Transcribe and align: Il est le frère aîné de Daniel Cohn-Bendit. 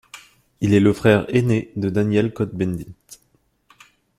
Il 0.61 0.73
est 0.73 0.79
le 0.79 0.93
frère 0.93 1.25
aîné 1.29 1.71
de 1.75 1.87
Daniel 1.91 2.33
Cohn-Bendit. 2.33 2.95